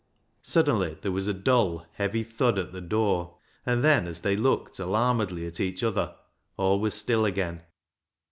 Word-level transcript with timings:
Suddenly 0.41 0.97
there 1.01 1.11
was 1.11 1.27
a 1.27 1.31
dull, 1.35 1.85
heavy 1.93 2.23
thud 2.23 2.57
at 2.57 2.71
the 2.71 2.81
door, 2.81 3.37
and 3.67 3.83
then, 3.83 4.07
as 4.07 4.21
they 4.21 4.35
looked 4.35 4.79
alarmed 4.79 5.31
ly 5.31 5.43
at 5.43 5.59
each 5.59 5.83
other, 5.83 6.15
all 6.57 6.79
was 6.79 6.95
still 6.95 7.23
again. 7.23 7.61